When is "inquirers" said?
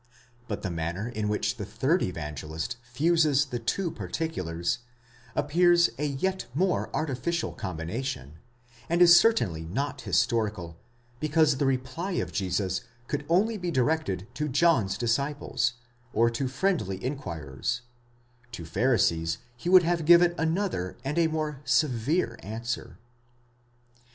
17.03-17.83